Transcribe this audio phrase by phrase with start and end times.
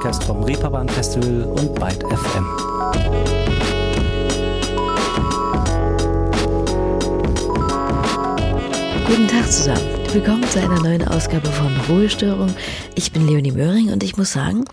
[0.00, 2.46] Podcast vom Reeperbahn Festival und Byte FM.
[9.06, 9.99] Guten Tag zusammen.
[10.12, 12.52] Willkommen zu einer neuen Ausgabe von Ruhestörung.
[12.96, 14.64] Ich bin Leonie Möhring und ich muss sagen,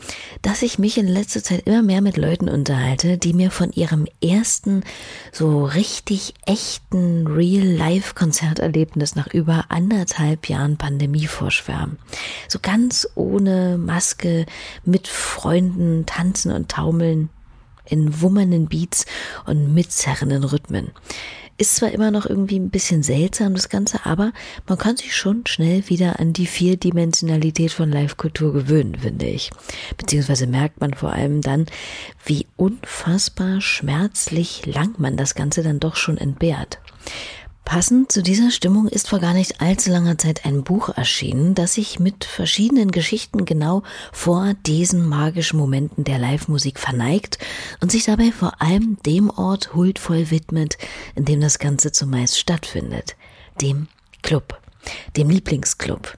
[0.41, 4.07] dass ich mich in letzter Zeit immer mehr mit Leuten unterhalte, die mir von ihrem
[4.19, 4.83] ersten
[5.31, 11.99] so richtig echten Real-Life-Konzerterlebnis nach über anderthalb Jahren Pandemie vorschwärmen.
[12.47, 14.47] So ganz ohne Maske,
[14.85, 17.29] mit Freunden tanzen und taumeln
[17.85, 19.05] in wummernden Beats
[19.45, 20.93] und mitzerrenden Rhythmen.
[21.59, 24.31] Ist zwar immer noch irgendwie ein bisschen seltsam, das Ganze, aber
[24.67, 29.49] man kann sich schon schnell wieder an die Vierdimensionalität von Live-Kultur gewöhnen, finde ich.
[29.97, 31.65] Beziehungsweise merkt man vor allem dann,
[32.23, 36.77] wie unfassbar schmerzlich lang man das Ganze dann doch schon entbehrt.
[37.67, 41.73] Passend zu dieser Stimmung ist vor gar nicht allzu langer Zeit ein Buch erschienen, das
[41.73, 47.39] sich mit verschiedenen Geschichten genau vor diesen magischen Momenten der Live-Musik verneigt
[47.81, 50.77] und sich dabei vor allem dem Ort huldvoll widmet,
[51.15, 53.17] in dem das Ganze zumeist stattfindet,
[53.59, 53.89] dem
[54.21, 54.57] Club
[55.15, 56.17] dem Lieblingsclub.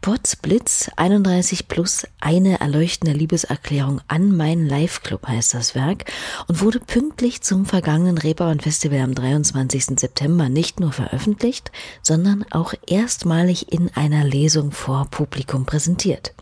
[0.00, 6.10] Potts Blitz 31 plus eine erleuchtende Liebeserklärung an meinen Live-Club heißt das Werk
[6.46, 9.98] und wurde pünktlich zum vergangenen Reeperbahn Festival am 23.
[9.98, 11.70] September nicht nur veröffentlicht,
[12.02, 16.32] sondern auch erstmalig in einer Lesung vor Publikum präsentiert.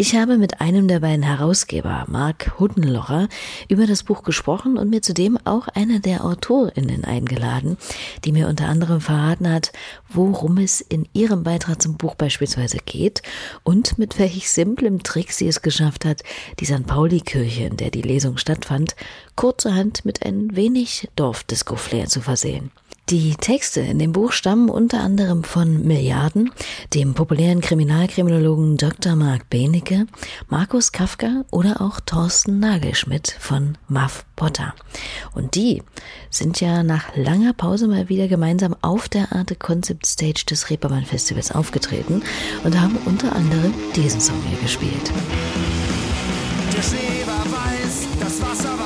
[0.00, 3.28] Ich habe mit einem der beiden Herausgeber, Mark Huddenlocher,
[3.68, 7.76] über das Buch gesprochen und mir zudem auch eine der AutorInnen eingeladen,
[8.24, 9.72] die mir unter anderem verraten hat,
[10.08, 13.22] worum es in ihrem Beitrag zum Buch beispielsweise geht
[13.64, 16.22] und mit welch simplem Trick sie es geschafft hat,
[16.60, 16.86] die St.
[16.86, 18.94] Pauli-Kirche, in der die Lesung stattfand,
[19.34, 22.70] kurzerhand mit ein wenig Dorfdisco-Flair zu versehen.
[23.10, 26.50] Die Texte in dem Buch stammen unter anderem von Milliarden,
[26.92, 29.16] dem populären Kriminalkriminologen Dr.
[29.16, 30.06] Mark Benecke,
[30.48, 34.74] Markus Kafka oder auch Thorsten Nagelschmidt von Muff Potter.
[35.34, 35.82] Und die
[36.28, 41.06] sind ja nach langer Pause mal wieder gemeinsam auf der Arte Concept Stage des Reeperbahn
[41.06, 42.22] Festivals aufgetreten
[42.62, 45.12] und haben unter anderem diesen Song hier gespielt.
[46.76, 48.77] Der Schnee war weiß, das Wasser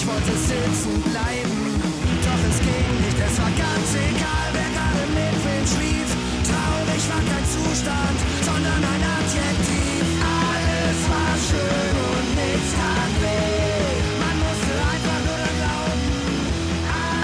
[0.00, 1.80] aufdringlich, wollte sitzen bleiben.
[2.22, 6.08] Doch es ging nicht, es war ganz egal, wer gerade mit wem schlief.
[6.44, 10.04] Traurig war kein Zustand, sondern ein Adjektiv.
[10.22, 13.96] Alles war schön und nichts tat weh.
[14.20, 16.08] Man musste einfach nur glauben.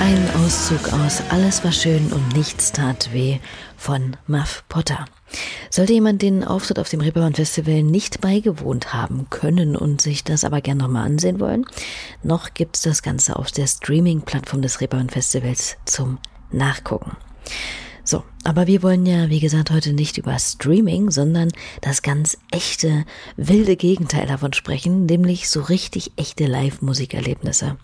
[0.00, 3.38] Ein Auszug aus Alles war schön und nichts tat weh
[3.76, 5.04] von Muff Potter.
[5.70, 10.44] Sollte jemand den Auftritt auf dem Reeperbahn Festival nicht beigewohnt haben können und sich das
[10.44, 11.66] aber gerne nochmal ansehen wollen,
[12.22, 16.18] noch gibt's das Ganze auf der Streaming-Plattform des Reeperbahn Festivals zum
[16.50, 17.16] Nachgucken.
[18.04, 23.04] So, aber wir wollen ja, wie gesagt, heute nicht über Streaming, sondern das ganz echte,
[23.36, 27.76] wilde Gegenteil davon sprechen, nämlich so richtig echte Live-Musikerlebnisse.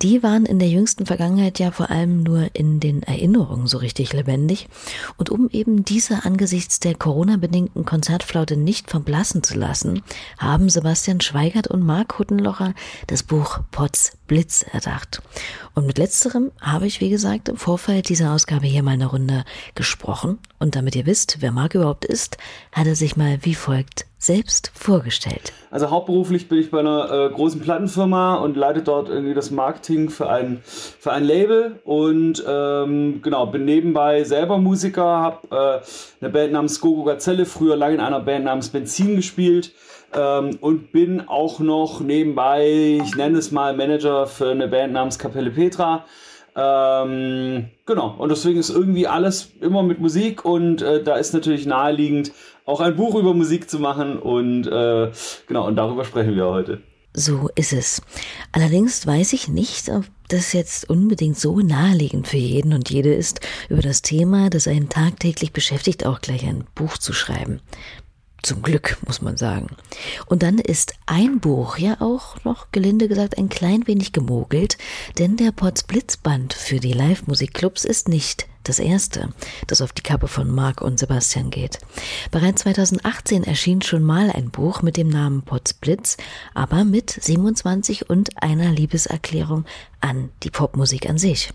[0.00, 4.12] Die waren in der jüngsten Vergangenheit ja vor allem nur in den Erinnerungen so richtig
[4.12, 4.68] lebendig.
[5.16, 10.02] Und um eben diese angesichts der Corona-bedingten Konzertflaute nicht verblassen zu lassen,
[10.38, 12.72] haben Sebastian Schweigert und Marc Huttenlocher
[13.08, 15.22] das Buch Potts Blitz erdacht.
[15.74, 19.44] Und mit letzterem habe ich, wie gesagt, im Vorfeld dieser Ausgabe hier mal eine Runde.
[20.58, 22.36] Und damit ihr wisst, wer Marc überhaupt ist,
[22.72, 25.52] hat er sich mal wie folgt selbst vorgestellt.
[25.70, 30.10] Also hauptberuflich bin ich bei einer äh, großen Plattenfirma und leite dort irgendwie das Marketing
[30.10, 36.32] für ein, für ein Label und ähm, genau, bin nebenbei selber Musiker, habe äh, eine
[36.32, 39.72] Band namens Gogo Gazelle, früher lange in einer Band namens Benzin gespielt
[40.12, 45.18] ähm, und bin auch noch nebenbei, ich nenne es mal Manager für eine Band namens
[45.18, 46.04] Kapelle Petra.
[46.60, 51.66] Ähm, genau, und deswegen ist irgendwie alles immer mit Musik und äh, da ist natürlich
[51.66, 52.32] naheliegend,
[52.64, 55.12] auch ein Buch über Musik zu machen und äh,
[55.46, 56.82] genau, und darüber sprechen wir heute.
[57.14, 58.02] So ist es.
[58.50, 63.40] Allerdings weiß ich nicht, ob das jetzt unbedingt so naheliegend für jeden und jede ist,
[63.68, 67.60] über das Thema, das einen tagtäglich beschäftigt, auch gleich ein Buch zu schreiben.
[68.42, 69.76] Zum Glück, muss man sagen.
[70.26, 74.78] Und dann ist ein Buch ja auch noch, gelinde gesagt, ein klein wenig gemogelt,
[75.18, 79.30] denn der Potts Blitzband für die Live-Musikclubs ist nicht das erste,
[79.66, 81.78] das auf die Kappe von Marc und Sebastian geht.
[82.30, 86.16] Bereits 2018 erschien schon mal ein Buch mit dem Namen Potts Blitz,
[86.54, 89.64] aber mit 27 und einer Liebeserklärung
[90.00, 91.52] an die Popmusik an sich.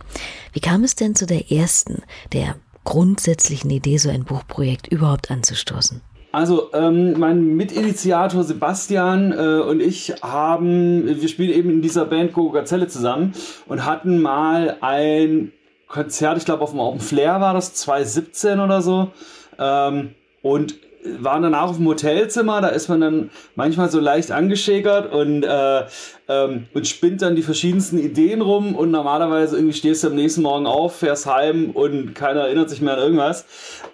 [0.51, 2.01] Wie kam es denn zu der ersten,
[2.33, 6.01] der grundsätzlichen Idee, so ein Buchprojekt überhaupt anzustoßen?
[6.33, 12.33] Also, ähm, mein Mitinitiator Sebastian äh, und ich haben, wir spielen eben in dieser Band
[12.33, 13.33] Gogo Gazelle zusammen
[13.67, 15.51] und hatten mal ein
[15.87, 19.11] Konzert, ich glaube auf dem Open Flair war das, 2017 oder so.
[19.59, 20.73] Ähm, und
[21.19, 25.83] waren danach auf dem Hotelzimmer, da ist man dann manchmal so leicht angeschägert und, äh,
[26.29, 30.41] ähm, und spinnt dann die verschiedensten Ideen rum und normalerweise irgendwie stehst du am nächsten
[30.41, 33.45] Morgen auf, fährst heim und keiner erinnert sich mehr an irgendwas.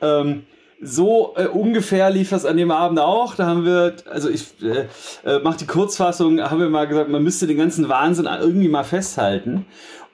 [0.01, 0.44] Ähm,
[0.81, 3.36] so äh, ungefähr lief das an dem Abend auch.
[3.36, 4.86] Da haben wir, also ich äh,
[5.30, 8.84] äh, mach die Kurzfassung, haben wir mal gesagt, man müsste den ganzen Wahnsinn irgendwie mal
[8.84, 9.66] festhalten.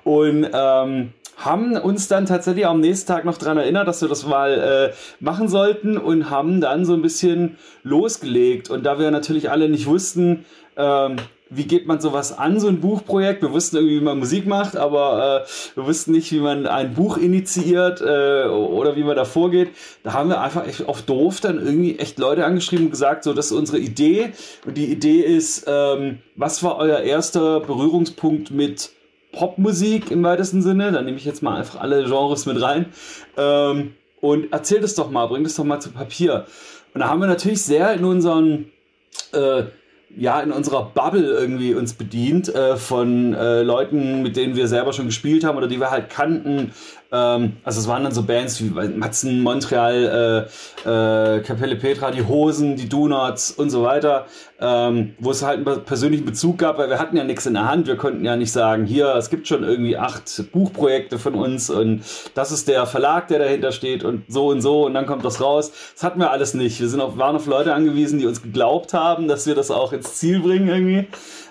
[0.03, 4.25] Und ähm, haben uns dann tatsächlich am nächsten Tag noch daran erinnert, dass wir das
[4.25, 8.69] mal äh, machen sollten und haben dann so ein bisschen losgelegt.
[8.69, 10.45] Und da wir natürlich alle nicht wussten,
[10.77, 11.17] ähm,
[11.49, 13.41] wie geht man sowas an, so ein Buchprojekt?
[13.41, 16.93] Wir wussten irgendwie, wie man Musik macht, aber äh, wir wussten nicht, wie man ein
[16.95, 19.69] Buch initiiert äh, oder wie man da vorgeht.
[20.03, 23.33] Da haben wir einfach echt auf doof dann irgendwie echt Leute angeschrieben und gesagt, so,
[23.33, 24.31] das ist unsere Idee.
[24.65, 28.89] Und die Idee ist, ähm, was war euer erster Berührungspunkt mit
[29.31, 30.91] Popmusik im weitesten Sinne?
[30.91, 32.87] Da nehme ich jetzt mal einfach alle Genres mit rein.
[33.37, 36.45] Ähm, und erzählt es doch mal, bringt es doch mal zu Papier.
[36.95, 38.71] Und da haben wir natürlich sehr in unseren
[39.33, 39.65] äh,
[40.17, 44.93] ja in unserer Bubble irgendwie uns bedient äh, von äh, Leuten, mit denen wir selber
[44.93, 46.71] schon gespielt haben oder die wir halt kannten.
[47.15, 50.49] Ähm, also es waren dann so Bands wie Matzen, Montreal,
[50.85, 54.25] äh, äh, Kapelle Petra, die Hosen, die Donuts und so weiter,
[54.59, 57.69] ähm, wo es halt einen persönlichen Bezug gab, weil wir hatten ja nichts in der
[57.69, 57.87] Hand.
[57.87, 62.01] Wir konnten ja nicht sagen, hier, es gibt schon irgendwie acht Buchprojekte von uns und
[62.33, 65.41] das ist der Verlag, der dahinter steht und so und so und dann kommt das
[65.41, 65.71] raus.
[65.93, 66.79] Das hatten wir alles nicht.
[66.81, 69.93] Wir sind auf, waren auf Leute angewiesen, die uns geglaubt haben, dass wir das auch
[69.93, 71.07] ins Ziel bringen irgendwie.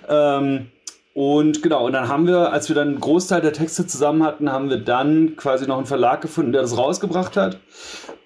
[0.09, 0.67] Ähm,
[1.15, 4.51] und genau, und dann haben wir, als wir dann einen Großteil der Texte zusammen hatten,
[4.51, 7.61] haben wir dann quasi noch einen Verlag gefunden, der das rausgebracht hat.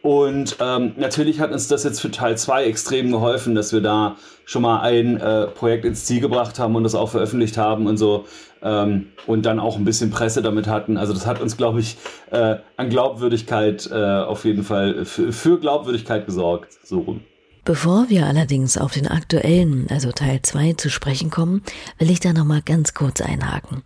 [0.00, 4.16] Und ähm, natürlich hat uns das jetzt für Teil 2 extrem geholfen, dass wir da
[4.46, 7.98] schon mal ein äh, Projekt ins Ziel gebracht haben und das auch veröffentlicht haben und
[7.98, 8.24] so.
[8.62, 10.96] Ähm, und dann auch ein bisschen Presse damit hatten.
[10.96, 11.98] Also das hat uns, glaube ich,
[12.30, 16.72] äh, an Glaubwürdigkeit äh, auf jeden Fall für, für Glaubwürdigkeit gesorgt.
[16.84, 17.20] So rum.
[17.68, 21.62] Bevor wir allerdings auf den aktuellen, also Teil 2 zu sprechen kommen,
[21.98, 23.82] will ich da nochmal ganz kurz einhaken.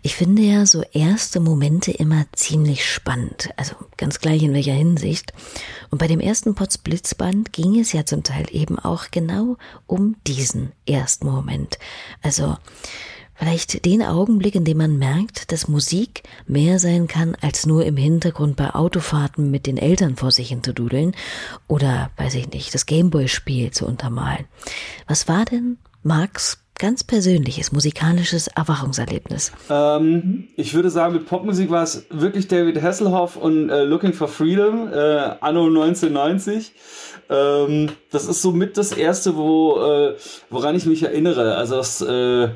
[0.00, 5.34] Ich finde ja so erste Momente immer ziemlich spannend, also ganz gleich in welcher Hinsicht.
[5.90, 10.16] Und bei dem ersten Potts Blitzband ging es ja zum Teil eben auch genau um
[10.26, 11.78] diesen ersten Moment.
[12.22, 12.56] Also
[13.36, 17.96] Vielleicht den Augenblick, in dem man merkt, dass Musik mehr sein kann, als nur im
[17.96, 21.14] Hintergrund bei Autofahrten mit den Eltern vor sich hin zu dudeln
[21.68, 24.46] oder, weiß ich nicht, das Gameboy-Spiel zu untermalen.
[25.06, 29.52] Was war denn Marks ganz persönliches musikalisches Erwachungserlebnis?
[29.70, 34.28] Ähm, ich würde sagen, mit Popmusik war es wirklich David Hasselhoff und äh, Looking for
[34.28, 34.96] Freedom, äh,
[35.40, 36.72] anno 1990.
[37.28, 40.16] Ähm, das ist so mit das erste, wo, äh,
[40.50, 41.56] woran ich mich erinnere.
[41.56, 42.48] Also das, äh,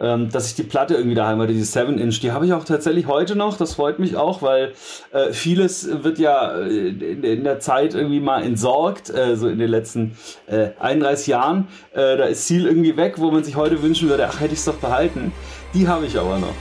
[0.00, 3.06] ähm, dass ich die Platte irgendwie daheim hatte, die 7-Inch, die habe ich auch tatsächlich
[3.06, 3.56] heute noch.
[3.56, 4.72] Das freut mich auch, weil
[5.12, 9.58] äh, vieles wird ja äh, in, in, der Zeit irgendwie mal entsorgt, äh, so in
[9.58, 10.16] den letzten
[10.46, 11.68] äh, 31 Jahren.
[11.92, 14.60] Äh, da ist Ziel irgendwie weg, wo man sich heute wünschen würde, ach, hätte ich
[14.60, 15.32] es doch behalten.
[15.74, 16.54] Die habe ich aber noch.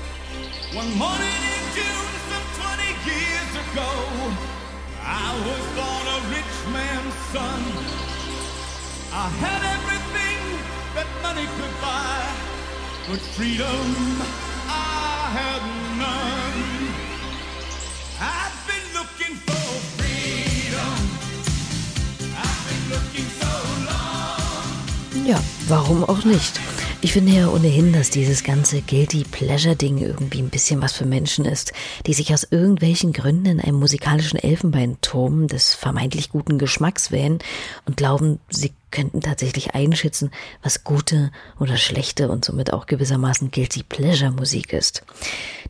[0.75, 3.89] One morning in June, some 20 years ago,
[5.01, 7.61] I was born a rich man's son.
[9.13, 9.56] I had
[13.09, 14.19] But freedom
[14.67, 15.61] I had
[15.97, 16.91] none.
[18.19, 19.63] I've been looking for
[19.95, 20.97] freedom.
[22.35, 23.53] I've been looking so
[23.87, 25.25] long.
[25.25, 26.59] Ja, warum auch nicht?
[26.99, 31.45] Ich finde ja ohnehin, dass dieses ganze Guilty Pleasure-Ding irgendwie ein bisschen was für Menschen
[31.45, 31.71] ist,
[32.07, 37.39] die sich aus irgendwelchen Gründen in einem musikalischen Elfenbeinturm des vermeintlich guten Geschmacks wählen
[37.85, 40.31] und glauben, sie könnten tatsächlich einschätzen,
[40.63, 45.03] was gute oder schlechte und somit auch gewissermaßen Guilty Pleasure Musik ist.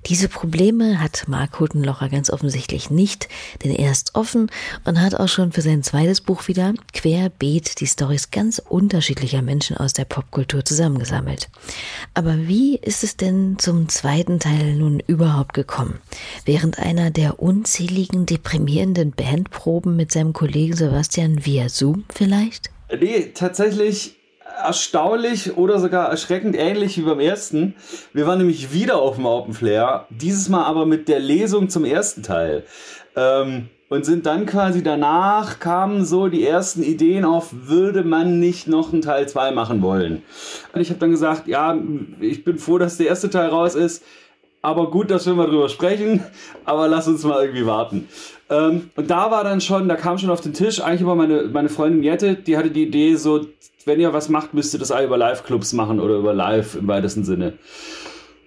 [0.05, 3.27] Diese Probleme hat Mark Huttenlocher ganz offensichtlich nicht,
[3.63, 4.49] denn er ist offen
[4.85, 9.75] und hat auch schon für sein zweites Buch wieder querbeet die Stories ganz unterschiedlicher Menschen
[9.77, 11.49] aus der Popkultur zusammengesammelt.
[12.13, 15.99] Aber wie ist es denn zum zweiten Teil nun überhaupt gekommen?
[16.45, 22.69] Während einer der unzähligen deprimierenden Bandproben mit seinem Kollegen Sebastian via Zoom vielleicht?
[22.89, 24.15] Nee, tatsächlich
[24.63, 27.75] erstaunlich oder sogar erschreckend ähnlich wie beim ersten.
[28.13, 31.85] Wir waren nämlich wieder auf dem Open Flair, dieses Mal aber mit der Lesung zum
[31.85, 32.63] ersten Teil.
[33.15, 38.67] Ähm, und sind dann quasi danach kamen so die ersten Ideen auf, würde man nicht
[38.67, 40.23] noch einen Teil 2 machen wollen.
[40.73, 41.77] Und ich habe dann gesagt, ja,
[42.19, 44.03] ich bin froh, dass der erste Teil raus ist,
[44.61, 46.21] aber gut, dass wir mal drüber sprechen,
[46.65, 48.09] aber lass uns mal irgendwie warten.
[48.49, 51.43] Ähm, und da war dann schon, da kam schon auf den Tisch, eigentlich immer meine,
[51.43, 53.45] meine Freundin Jette, die hatte die Idee so,
[53.85, 56.87] wenn ihr was macht, müsst ihr das auch über Live-Clubs machen oder über Live im
[56.87, 57.53] weitesten Sinne.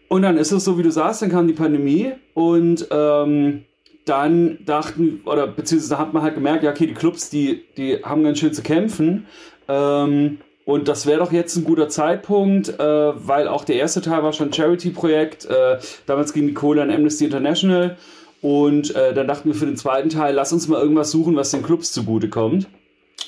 [0.09, 3.65] Und dann ist es so, wie du sagst, dann kam die Pandemie und ähm,
[4.07, 8.25] dann dachten, oder beziehungsweise hat man halt gemerkt, ja, okay, die Clubs, die, die haben
[8.25, 9.27] ganz schön zu kämpfen.
[9.69, 14.23] Ähm, und das wäre doch jetzt ein guter Zeitpunkt, äh, weil auch der erste Teil
[14.23, 15.47] war schon ein Charity-Projekt.
[15.47, 17.97] Äh, damals ging die Kohle an Amnesty International.
[18.43, 21.51] Und äh, dann dachten wir für den zweiten Teil, lass uns mal irgendwas suchen, was
[21.51, 22.67] den Clubs zugutekommt.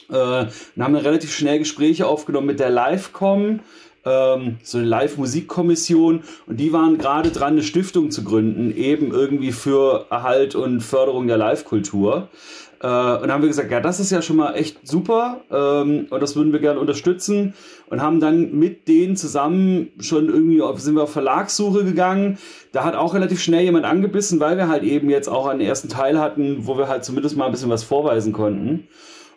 [0.09, 3.61] Äh, dann haben wir relativ schnell Gespräche aufgenommen mit der Livecom,
[4.05, 6.23] ähm, so eine Live-Musikkommission.
[6.47, 11.27] Und die waren gerade dran, eine Stiftung zu gründen, eben irgendwie für Erhalt und Förderung
[11.27, 12.29] der Live-Kultur.
[12.83, 16.21] Äh, und haben wir gesagt, ja, das ist ja schon mal echt super ähm, und
[16.21, 17.55] das würden wir gerne unterstützen
[17.89, 22.39] und haben dann mit denen zusammen schon irgendwie auf, sind wir auf Verlagssuche gegangen.
[22.73, 25.89] Da hat auch relativ schnell jemand angebissen, weil wir halt eben jetzt auch einen ersten
[25.89, 28.89] Teil hatten, wo wir halt zumindest mal ein bisschen was vorweisen konnten.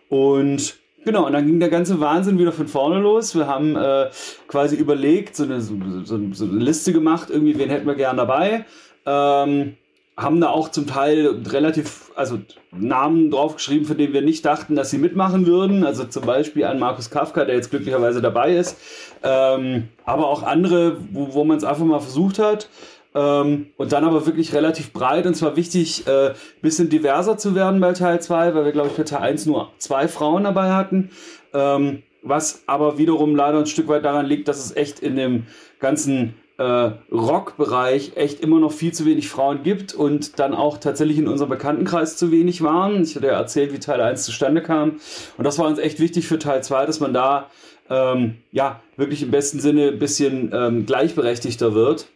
[0.10, 3.36] Und Genau, und dann ging der ganze Wahnsinn wieder von vorne los.
[3.36, 4.10] Wir haben äh,
[4.48, 8.66] quasi überlegt, so eine, so, so eine Liste gemacht, irgendwie, wen hätten wir gern dabei.
[9.06, 9.78] Ähm,
[10.18, 12.40] haben da auch zum Teil relativ, also
[12.72, 15.86] Namen draufgeschrieben, von denen wir nicht dachten, dass sie mitmachen würden.
[15.86, 18.78] Also zum Beispiel an Markus Kafka, der jetzt glücklicherweise dabei ist.
[19.24, 22.70] Ähm, aber auch andere, wo, wo man es einfach mal versucht hat.
[23.14, 25.26] Ähm, und dann aber wirklich relativ breit.
[25.26, 28.96] Und zwar wichtig, äh, bisschen diverser zu werden bei Teil 2, weil wir, glaube ich,
[28.96, 31.10] bei Teil 1 nur zwei Frauen dabei hatten.
[31.54, 35.46] Ähm, was aber wiederum leider ein Stück weit daran liegt, dass es echt in dem
[35.80, 41.18] ganzen äh, Rock-Bereich echt immer noch viel zu wenig Frauen gibt und dann auch tatsächlich
[41.18, 43.04] in unserem Bekanntenkreis zu wenig waren.
[43.04, 45.00] Ich hatte ja erzählt, wie Teil 1 zustande kam.
[45.38, 47.50] Und das war uns echt wichtig für Teil 2, dass man da
[47.90, 52.08] ähm, ja wirklich im besten Sinne ein bisschen ähm, gleichberechtigter wird.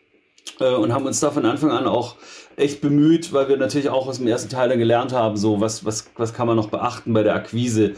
[0.60, 2.16] Äh, und haben uns da von Anfang an auch
[2.56, 5.86] echt bemüht, weil wir natürlich auch aus dem ersten Teil dann gelernt haben, so was,
[5.86, 7.94] was, was kann man noch beachten bei der Akquise.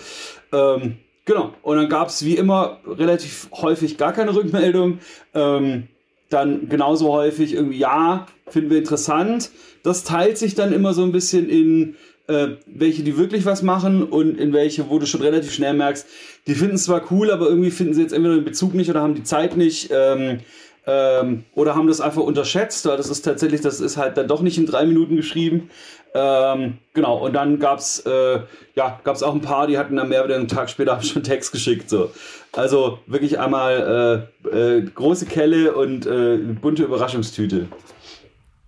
[0.52, 1.54] Ähm, Genau.
[1.62, 5.00] Und dann gab es wie immer relativ häufig gar keine Rückmeldung.
[5.34, 5.88] Ähm,
[6.32, 9.52] dann genauso häufig irgendwie, ja, finden wir interessant.
[9.84, 11.96] Das teilt sich dann immer so ein bisschen in
[12.28, 16.06] äh, welche, die wirklich was machen und in welche, wo du schon relativ schnell merkst,
[16.48, 19.02] die finden es zwar cool, aber irgendwie finden sie jetzt entweder den Bezug nicht oder
[19.02, 19.90] haben die Zeit nicht.
[19.92, 20.40] Ähm,
[20.88, 22.86] ähm, oder haben das einfach unterschätzt.
[22.86, 25.70] Das ist tatsächlich, das ist halt dann doch nicht in drei Minuten geschrieben.
[26.14, 28.40] Ähm, genau, und dann gab's äh,
[28.76, 31.52] ja, gab's auch ein paar, die hatten dann mehr oder einen Tag später schon Text
[31.52, 31.90] geschickt.
[31.90, 32.12] So.
[32.54, 37.68] Also wirklich einmal äh, äh, große Kelle und äh, bunte Überraschungstüte.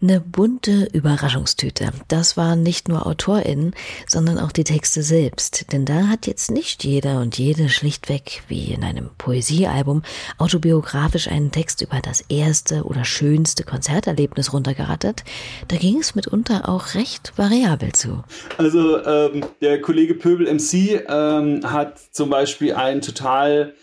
[0.03, 1.93] Eine bunte Überraschungstüte.
[2.09, 3.73] Das waren nicht nur AutorInnen,
[4.05, 5.71] sondern auch die Texte selbst.
[5.71, 10.03] Denn da hat jetzt nicht jeder und jede schlichtweg, wie in einem Poesiealbum,
[10.37, 15.23] autobiografisch einen Text über das erste oder schönste Konzerterlebnis runtergerattert.
[15.69, 18.25] Da ging es mitunter auch recht variabel zu.
[18.57, 23.73] Also ähm, der Kollege Pöbel MC ähm, hat zum Beispiel einen total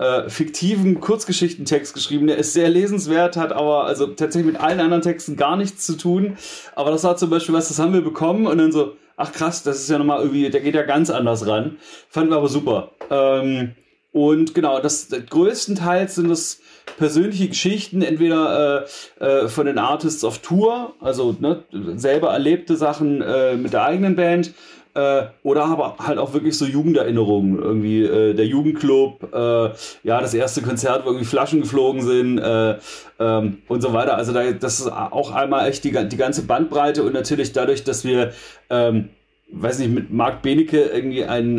[0.00, 2.26] äh, fiktiven Kurzgeschichtentext geschrieben.
[2.26, 5.96] Der ist sehr lesenswert, hat aber also tatsächlich mit allen anderen Texten gar nichts zu
[5.96, 6.38] tun.
[6.74, 9.62] Aber das war zum Beispiel was, das haben wir bekommen und dann so, ach krass,
[9.62, 11.76] das ist ja nochmal irgendwie, der geht ja ganz anders ran.
[12.08, 12.92] Fanden wir aber super.
[13.10, 13.72] Ähm,
[14.12, 16.60] und genau, das, das größtenteils sind das
[16.96, 18.86] persönliche Geschichten, entweder
[19.20, 21.62] äh, äh, von den Artists auf Tour, also ne,
[21.96, 24.54] selber erlebte Sachen äh, mit der eigenen Band,
[24.94, 27.58] äh, oder aber halt auch wirklich so Jugenderinnerungen.
[27.58, 29.70] Irgendwie äh, der Jugendclub, äh,
[30.02, 32.76] ja, das erste Konzert, wo irgendwie Flaschen geflogen sind äh,
[33.18, 34.16] ähm, und so weiter.
[34.16, 38.04] Also da, das ist auch einmal echt die, die ganze Bandbreite und natürlich dadurch, dass
[38.04, 38.32] wir
[38.68, 39.10] ähm,
[39.52, 41.58] weiß nicht, mit Marc Benecke irgendwie einen,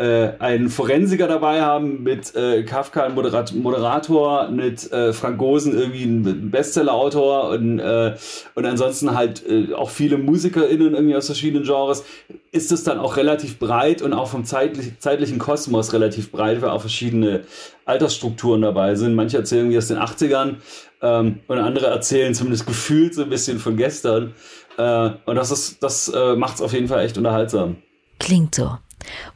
[0.00, 6.04] äh, einen Forensiker dabei haben, mit äh, Kafka Moderat Moderator, mit äh, Frank Gosen irgendwie
[6.04, 8.14] ein Bestseller-Autor und, äh,
[8.54, 12.02] und ansonsten halt äh, auch viele MusikerInnen irgendwie aus verschiedenen Genres,
[12.50, 16.70] ist es dann auch relativ breit und auch vom zeitlich, zeitlichen Kosmos relativ breit, weil
[16.70, 17.42] auch verschiedene
[17.84, 19.14] Altersstrukturen dabei sind.
[19.14, 20.54] Manche erzählen wie aus den 80ern
[21.02, 24.32] ähm, und andere erzählen zumindest gefühlt so ein bisschen von gestern.
[24.78, 27.76] Äh, und das das äh, macht es auf jeden Fall echt unterhaltsam.
[28.18, 28.78] Klingt so.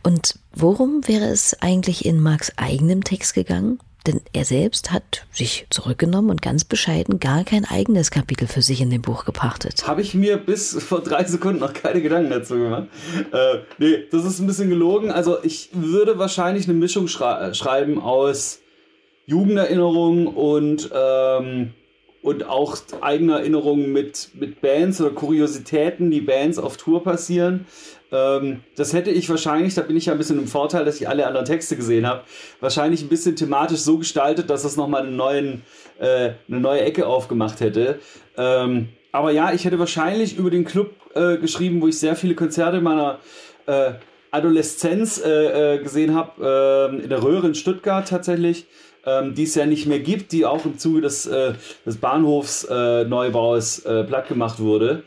[0.03, 3.79] Und worum wäre es eigentlich in Marks eigenem Text gegangen?
[4.07, 8.83] Denn er selbst hat sich zurückgenommen und ganz bescheiden gar kein eigenes Kapitel für sich
[8.83, 9.87] in dem Buch gepachtet.
[9.87, 12.89] Habe ich mir bis vor drei Sekunden noch keine Gedanken dazu gemacht.
[13.33, 15.11] Äh, nee, das ist ein bisschen gelogen.
[15.11, 18.59] Also ich würde wahrscheinlich eine Mischung schrei schreiben aus
[19.27, 21.73] Jugenderinnerungen und ähm,
[22.25, 27.67] und auch eigene Erinnerungen mit, mit Bands oder Kuriositäten, die Bands auf Tour passieren.
[28.15, 31.09] Ähm, das hätte ich wahrscheinlich, da bin ich ja ein bisschen im Vorteil, dass ich
[31.09, 32.23] alle anderen Texte gesehen habe,
[32.61, 35.63] wahrscheinlich ein bisschen thematisch so gestaltet, dass das nochmal einen neuen,
[35.99, 37.99] äh, eine neue Ecke aufgemacht hätte.
[38.37, 42.35] Ähm, aber ja, ich hätte wahrscheinlich über den Club äh, geschrieben, wo ich sehr viele
[42.35, 43.19] Konzerte meiner
[43.67, 43.93] äh,
[44.31, 48.67] Adoleszenz äh, äh, gesehen habe, ähm, in der Röhre in Stuttgart tatsächlich,
[49.07, 51.55] ähm, die es ja nicht mehr gibt, die auch im Zuge des, äh,
[51.87, 55.05] des Bahnhofsneubaus platt gemacht wurde.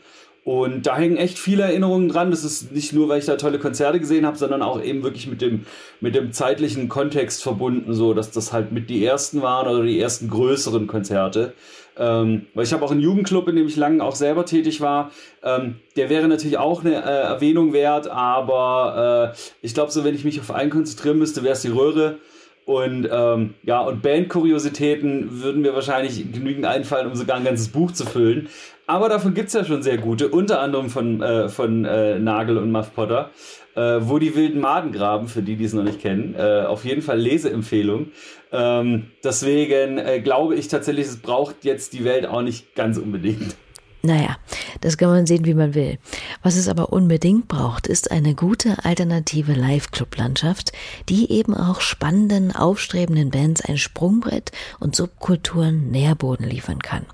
[0.48, 2.30] Und da hängen echt viele Erinnerungen dran.
[2.30, 5.26] Das ist nicht nur, weil ich da tolle Konzerte gesehen habe, sondern auch eben wirklich
[5.26, 5.66] mit dem,
[6.00, 10.00] mit dem zeitlichen Kontext verbunden, so dass das halt mit die ersten waren oder die
[10.00, 11.52] ersten größeren Konzerte.
[11.98, 15.10] Ähm, weil ich habe auch einen Jugendclub, in dem ich lange auch selber tätig war.
[15.42, 20.14] Ähm, der wäre natürlich auch eine äh, Erwähnung wert, aber äh, ich glaube, so wenn
[20.14, 22.20] ich mich auf einen konzentrieren müsste, wäre es die Röhre.
[22.64, 27.92] Und ähm, ja, und Bandkuriositäten würden mir wahrscheinlich genügend einfallen, um sogar ein ganzes Buch
[27.92, 28.48] zu füllen.
[28.88, 32.56] Aber davon gibt es ja schon sehr gute, unter anderem von, äh, von äh, Nagel
[32.56, 33.30] und Muff Potter,
[33.74, 36.34] äh, wo die wilden Maden graben, für die, die es noch nicht kennen.
[36.34, 38.12] Äh, auf jeden Fall Leseempfehlung.
[38.50, 43.56] Ähm, deswegen äh, glaube ich tatsächlich, es braucht jetzt die Welt auch nicht ganz unbedingt.
[44.00, 44.38] Naja,
[44.80, 45.98] das kann man sehen, wie man will.
[46.42, 50.72] Was es aber unbedingt braucht, ist eine gute alternative Live-Club-Landschaft,
[51.10, 57.04] die eben auch spannenden, aufstrebenden Bands ein Sprungbrett und Subkulturen Nährboden liefern kann.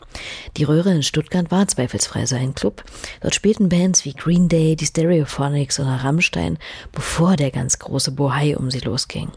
[0.56, 2.84] Die Röhre in Stuttgart war zweifelsfrei so ein Club.
[3.20, 6.58] Dort spielten Bands wie Green Day, die Stereophonics oder Rammstein,
[6.92, 9.30] bevor der ganz große Bohai um sie losging.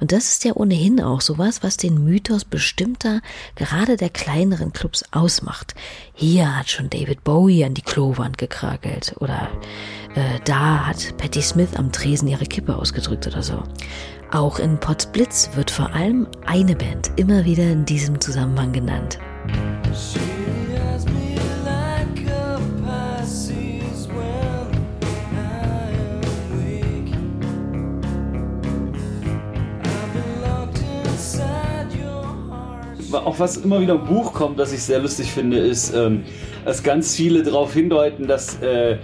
[0.00, 3.20] Und das ist ja ohnehin auch sowas, was den Mythos bestimmter,
[3.54, 5.74] gerade der kleineren Clubs ausmacht.
[6.14, 9.48] Hier hat schon David Bowie an die Klowand gekrakelt oder
[10.14, 13.62] äh, da hat Patti Smith am Tresen ihre Kippe ausgedrückt oder so.
[14.30, 19.18] Auch in Potsblitz wird vor allem eine Band immer wieder in diesem Zusammenhang genannt.
[33.28, 36.24] Auch was immer wieder im Buch kommt, das ich sehr lustig finde, ist, ähm,
[36.64, 38.98] dass ganz viele darauf hindeuten, dass äh,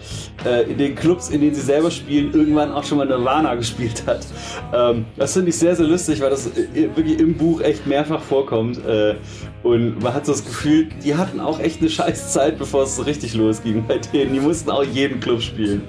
[0.44, 4.04] äh, in den Clubs, in denen sie selber spielen, irgendwann auch schon mal Nirvana gespielt
[4.06, 4.26] hat.
[4.72, 8.22] Ähm, das finde ich sehr, sehr lustig, weil das äh, wirklich im Buch echt mehrfach
[8.22, 8.84] vorkommt.
[8.86, 9.14] Äh,
[9.62, 12.96] und man hat so das Gefühl, die hatten auch echt eine scheiß Zeit, bevor es
[12.96, 14.34] so richtig losging bei denen.
[14.34, 15.82] Die mussten auch jeden Club spielen.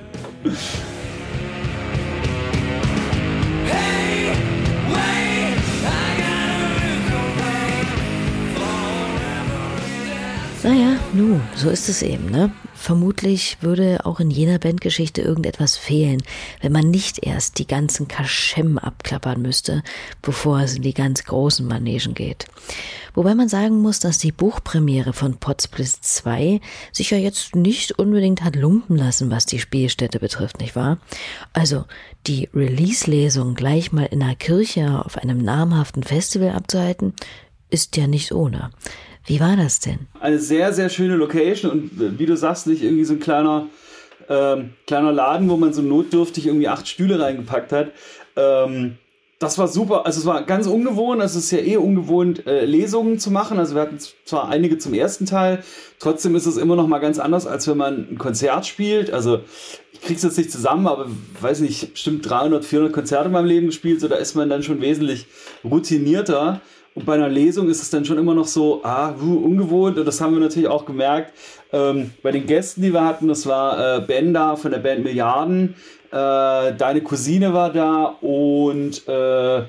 [11.15, 12.51] Nu, so ist es eben, ne?
[12.73, 16.21] Vermutlich würde auch in jener Bandgeschichte irgendetwas fehlen,
[16.62, 19.82] wenn man nicht erst die ganzen Kaschem abklappern müsste,
[20.21, 22.45] bevor es in die ganz großen Manegen geht.
[23.13, 26.60] Wobei man sagen muss, dass die Buchpremiere von Potsblitz 2
[26.91, 30.97] sich ja jetzt nicht unbedingt hat lumpen lassen, was die Spielstätte betrifft, nicht wahr?
[31.54, 31.86] Also,
[32.28, 37.13] die Release-Lesung gleich mal in einer Kirche auf einem namhaften Festival abzuhalten,
[37.69, 38.71] ist ja nicht ohne.
[39.25, 39.99] Wie war das denn?
[40.19, 43.67] Eine sehr, sehr schöne Location und äh, wie du sagst, nicht irgendwie so ein kleiner,
[44.29, 47.91] ähm, kleiner Laden, wo man so notdürftig irgendwie acht Stühle reingepackt hat.
[48.35, 48.97] Ähm,
[49.39, 50.05] das war super.
[50.05, 51.21] Also es war ganz ungewohnt.
[51.21, 53.59] Es ist ja eh ungewohnt, äh, Lesungen zu machen.
[53.59, 55.63] Also wir hatten zwar einige zum ersten Teil,
[55.99, 59.11] trotzdem ist es immer noch mal ganz anders, als wenn man ein Konzert spielt.
[59.11, 59.41] Also
[59.91, 61.07] ich krieg's jetzt nicht zusammen, aber
[61.41, 63.99] weiß nicht, bestimmt 300, 400 Konzerte in meinem Leben gespielt.
[63.99, 65.27] So da ist man dann schon wesentlich
[65.63, 66.61] routinierter.
[66.95, 69.97] Und bei einer Lesung ist es dann schon immer noch so, ah, ungewohnt.
[69.97, 71.34] Und das haben wir natürlich auch gemerkt
[71.73, 73.27] ähm, bei den Gästen, die wir hatten.
[73.27, 75.75] Das war äh, Ben da von der Band Milliarden.
[76.10, 79.63] Äh, deine Cousine war da und äh,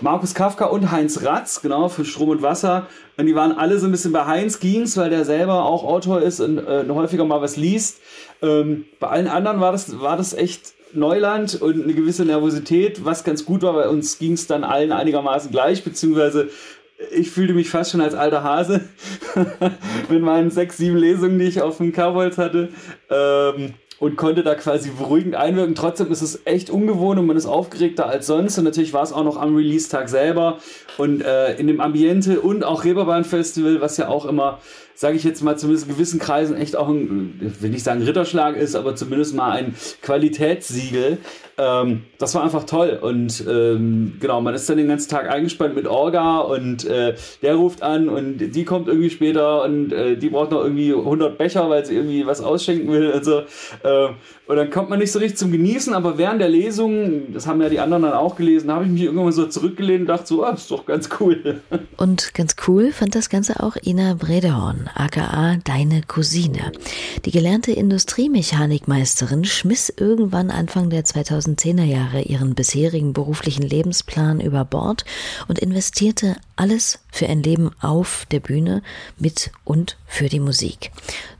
[0.00, 2.86] Markus Kafka und Heinz Ratz, genau, für Strom und Wasser.
[3.16, 6.22] Und die waren alle so ein bisschen bei Heinz ging's, weil der selber auch Autor
[6.22, 7.98] ist und äh, häufiger mal was liest.
[8.42, 13.24] Ähm, bei allen anderen war das, war das echt Neuland und eine gewisse Nervosität, was
[13.24, 13.74] ganz gut war.
[13.74, 16.50] Bei uns ging es dann allen einigermaßen gleich, beziehungsweise
[17.12, 18.82] ich fühlte mich fast schon als alter Hase
[20.08, 22.68] mit meinen sechs, sieben Lesungen, die ich auf dem Carbolz hatte.
[23.08, 25.74] Ähm, und konnte da quasi beruhigend einwirken.
[25.74, 28.56] Trotzdem ist es echt ungewohnt und man ist aufgeregter als sonst.
[28.56, 30.56] Und natürlich war es auch noch am Release-Tag selber
[30.96, 34.58] und äh, in dem Ambiente und auch Reeperbahn-Festival, was ja auch immer
[35.00, 38.54] sage ich jetzt mal, zumindest in gewissen Kreisen echt auch ein, will nicht sagen Ritterschlag
[38.54, 41.16] ist, aber zumindest mal ein Qualitätssiegel.
[41.56, 42.98] Ähm, das war einfach toll.
[43.00, 47.54] Und ähm, genau, man ist dann den ganzen Tag eingespannt mit Orga und äh, der
[47.54, 51.70] ruft an und die kommt irgendwie später und äh, die braucht noch irgendwie 100 Becher,
[51.70, 53.38] weil sie irgendwie was ausschenken will und so.
[53.82, 54.08] Äh,
[54.50, 57.62] und dann kommt man nicht so richtig zum Genießen, aber während der Lesung, das haben
[57.62, 60.42] ja die anderen dann auch gelesen, habe ich mich irgendwann so zurückgelehnt und dachte so,
[60.42, 61.62] ah, ist doch ganz cool.
[61.96, 66.72] Und ganz cool fand das Ganze auch Ina Bredehorn, aka deine Cousine.
[67.24, 75.04] Die gelernte Industriemechanikmeisterin schmiss irgendwann Anfang der 2010er Jahre ihren bisherigen beruflichen Lebensplan über Bord
[75.48, 78.82] und investierte Alles für ein Leben auf der Bühne
[79.18, 80.92] mit und für die Musik.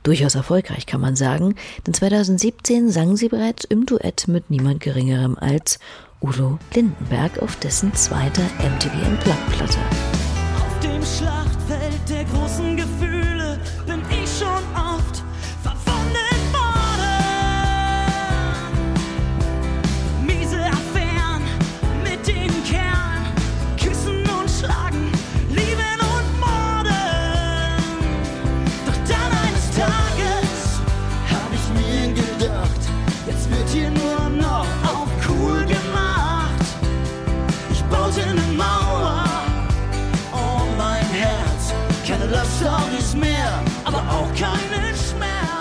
[0.02, 1.54] Durchaus erfolgreich kann man sagen,
[1.86, 5.78] denn 2017 sang sie bereits im Duett mit niemand geringerem als
[6.20, 9.78] Udo Lindenberg auf dessen zweiter MTV Unplugged Platte.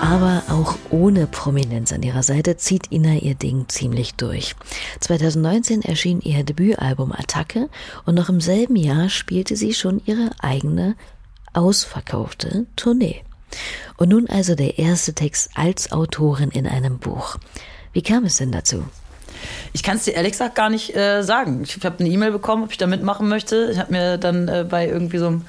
[0.10, 4.56] Aber auch ohne Prominenz an ihrer Seite zieht Ina ihr Ding ziemlich durch.
[5.02, 7.70] 2019 erschien ihr Debütalbum Attacke
[8.08, 10.96] und noch im selben Jahr spielte sie schon ihre eigene
[11.54, 13.22] ausverkaufte Tournee.
[13.98, 17.38] Und nun also der erste Text als Autorin in einem Buch.
[17.94, 18.86] Wie kam es denn dazu?
[19.74, 21.62] Ich kann es dir ehrlich gesagt gar nicht äh, sagen.
[21.62, 23.70] Ich habe eine E-Mail bekommen, ob ich da mitmachen möchte.
[23.72, 25.46] Ich habe mir dann äh, bei irgendwie so einem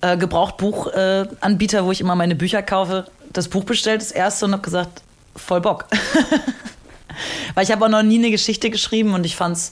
[0.00, 4.62] äh, Gebrauchtbuchanbieter, wo ich immer meine Bücher kaufe, das Buch bestellt, das erste, und habe
[4.62, 5.02] gesagt,
[5.34, 5.86] voll Bock.
[7.54, 9.70] Weil ich habe auch noch nie eine Geschichte geschrieben und ich fand es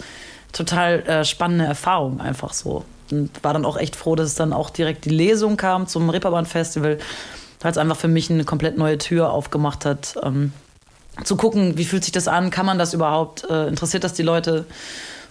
[0.53, 2.85] total äh, spannende Erfahrung einfach so.
[3.11, 6.09] Und war dann auch echt froh, dass es dann auch direkt die Lesung kam zum
[6.09, 6.99] Reeperbahn Festival,
[7.61, 10.17] weil es einfach für mich eine komplett neue Tür aufgemacht hat.
[10.23, 10.53] Ähm,
[11.23, 14.23] zu gucken, wie fühlt sich das an, kann man das überhaupt, äh, interessiert das die
[14.23, 14.67] Leute?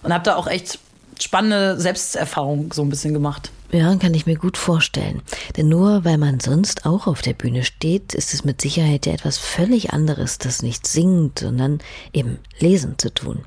[0.02, 0.78] Und habe da auch echt
[1.20, 3.50] spannende Selbsterfahrung so ein bisschen gemacht.
[3.74, 5.20] Ja, kann ich mir gut vorstellen.
[5.56, 9.12] Denn nur weil man sonst auch auf der Bühne steht, ist es mit Sicherheit ja
[9.12, 11.80] etwas völlig anderes, das nicht singt, sondern
[12.12, 13.40] eben lesen zu tun.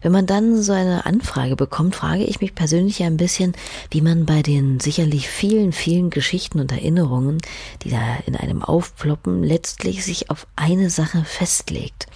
[0.00, 3.52] Wenn man dann so eine Anfrage bekommt, frage ich mich persönlich ein bisschen,
[3.90, 7.36] wie man bei den sicherlich vielen, vielen Geschichten und Erinnerungen,
[7.82, 12.06] die da in einem aufploppen, letztlich sich auf eine Sache festlegt.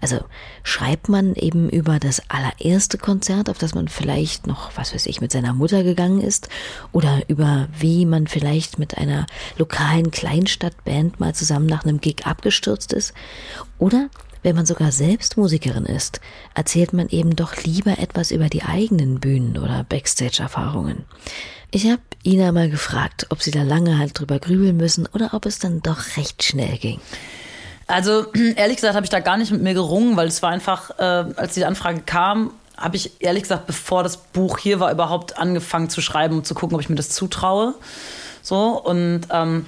[0.00, 0.20] Also
[0.62, 5.20] schreibt man eben über das allererste Konzert, auf das man vielleicht noch, was weiß ich,
[5.20, 6.48] mit seiner Mutter gegangen ist,
[6.96, 9.26] oder über wie man vielleicht mit einer
[9.58, 13.12] lokalen Kleinstadtband mal zusammen nach einem Gig abgestürzt ist,
[13.78, 14.08] oder
[14.42, 16.22] wenn man sogar selbst Musikerin ist,
[16.54, 21.04] erzählt man eben doch lieber etwas über die eigenen Bühnen oder Backstage-Erfahrungen.
[21.70, 25.44] Ich habe Ina mal gefragt, ob sie da lange halt drüber grübeln müssen oder ob
[25.44, 26.98] es dann doch recht schnell ging.
[27.86, 30.98] Also ehrlich gesagt habe ich da gar nicht mit mir gerungen, weil es war einfach,
[30.98, 35.38] äh, als die Anfrage kam, habe ich ehrlich gesagt, bevor das Buch hier war, überhaupt
[35.38, 37.74] angefangen zu schreiben, um zu gucken, ob ich mir das zutraue.
[38.42, 39.66] So und ähm,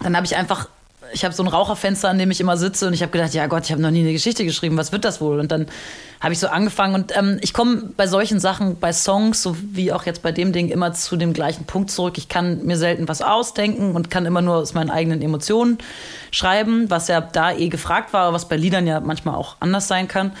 [0.00, 0.68] dann habe ich einfach
[1.12, 3.46] ich habe so ein Raucherfenster, an dem ich immer sitze und ich habe gedacht, ja
[3.46, 5.40] Gott, ich habe noch nie eine Geschichte geschrieben, was wird das wohl?
[5.40, 5.66] Und dann
[6.20, 9.92] habe ich so angefangen und ähm, ich komme bei solchen Sachen, bei Songs, so wie
[9.92, 12.16] auch jetzt bei dem Ding, immer zu dem gleichen Punkt zurück.
[12.16, 15.78] Ich kann mir selten was ausdenken und kann immer nur aus meinen eigenen Emotionen
[16.30, 20.08] schreiben, was ja da eh gefragt war, was bei Liedern ja manchmal auch anders sein
[20.08, 20.32] kann.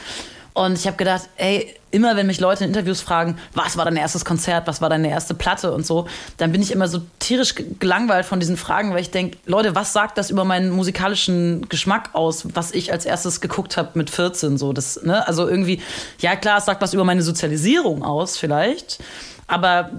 [0.54, 3.96] Und ich habe gedacht, ey, immer wenn mich Leute in Interviews fragen, was war dein
[3.96, 7.54] erstes Konzert, was war deine erste Platte und so, dann bin ich immer so tierisch
[7.78, 12.10] gelangweilt von diesen Fragen, weil ich denke, Leute, was sagt das über meinen musikalischen Geschmack
[12.14, 15.26] aus, was ich als erstes geguckt habe mit 14 so, das, ne?
[15.26, 15.80] Also irgendwie,
[16.18, 18.98] ja klar, es sagt was über meine Sozialisierung aus vielleicht,
[19.46, 19.90] aber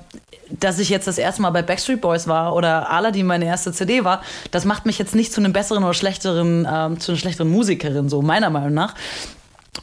[0.49, 4.03] dass ich jetzt das erste Mal bei Backstreet Boys war oder Aladdin meine erste CD
[4.03, 7.49] war, das macht mich jetzt nicht zu einem besseren oder schlechteren, ähm, zu einer schlechteren
[7.49, 8.93] Musikerin, so meiner Meinung nach.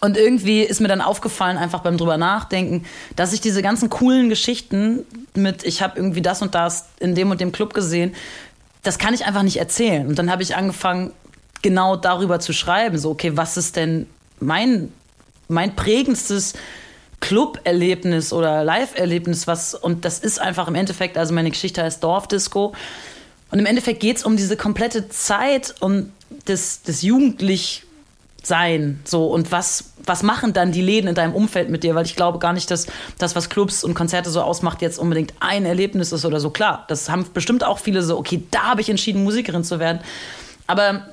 [0.01, 2.85] Und irgendwie ist mir dann aufgefallen, einfach beim drüber nachdenken,
[3.17, 7.31] dass ich diese ganzen coolen Geschichten mit, ich habe irgendwie das und das in dem
[7.31, 8.15] und dem Club gesehen,
[8.83, 10.07] das kann ich einfach nicht erzählen.
[10.07, 11.13] Und dann habe ich angefangen,
[11.63, 12.99] genau darüber zu schreiben.
[12.99, 14.07] So, okay, was ist denn
[14.39, 14.93] mein,
[15.49, 16.55] mein prägendstes
[17.21, 22.73] Club-Erlebnis oder Live-Erlebnis, was, und das ist einfach im Endeffekt, also meine Geschichte heißt Dorfdisco.
[23.51, 26.13] Und im Endeffekt geht es um diese komplette Zeit, um
[26.47, 27.85] das, das jugendlich
[28.43, 29.01] sein.
[29.05, 31.95] So und was was machen dann die Läden in deinem Umfeld mit dir?
[31.95, 32.87] Weil ich glaube gar nicht dass
[33.19, 36.51] das was Clubs und Konzerte so ausmacht jetzt unbedingt ein Erlebnis ist oder so.
[36.51, 40.01] Klar das haben bestimmt auch viele so okay da habe ich entschieden Musikerin zu werden.
[40.67, 41.07] Aber